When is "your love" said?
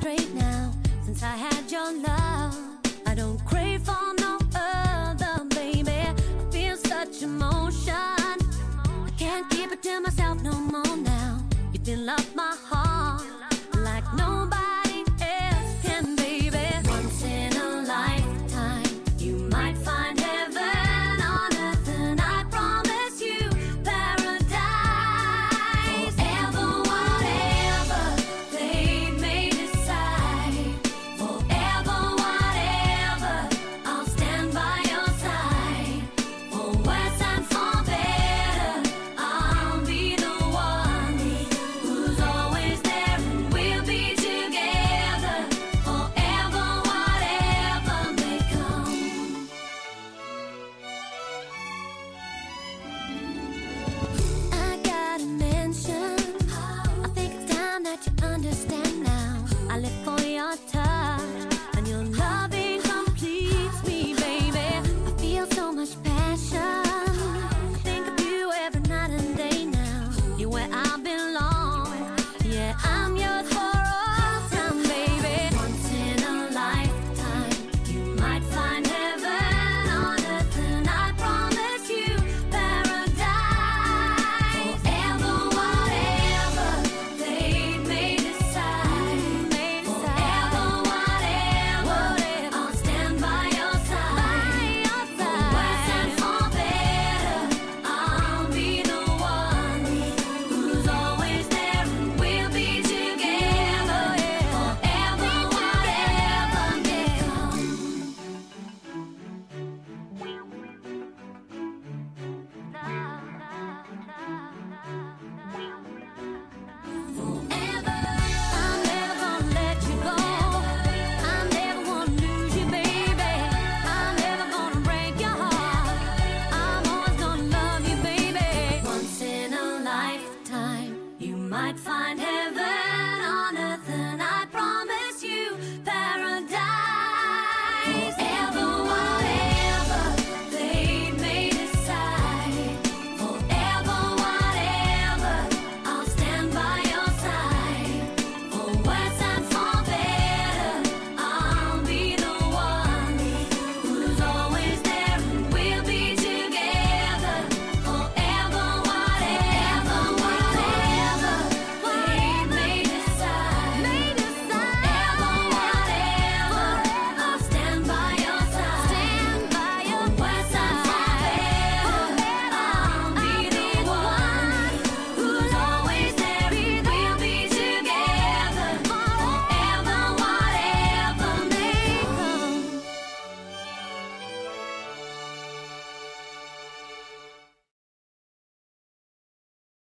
1.70-2.54